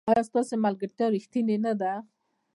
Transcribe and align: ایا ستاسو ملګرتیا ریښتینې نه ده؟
ایا 0.09 0.21
ستاسو 0.29 0.53
ملګرتیا 0.65 1.07
ریښتینې 1.15 1.57
نه 1.65 1.73
ده؟ 1.79 1.93